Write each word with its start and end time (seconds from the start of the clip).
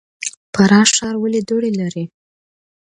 فراه 0.53 0.85
ښار 0.93 1.15
ولې 1.19 1.41
دوړې 1.49 1.71
لري؟ 1.79 2.03